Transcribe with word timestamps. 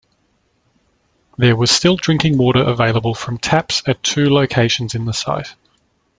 There 1.37 1.55
was 1.55 1.69
still 1.69 1.95
drinking 1.95 2.35
water 2.39 2.63
available 2.63 3.13
from 3.13 3.37
taps 3.37 3.83
at 3.85 4.01
two 4.01 4.31
locations 4.31 4.95
in 4.95 5.05
the 5.05 5.13
site. 5.13 5.53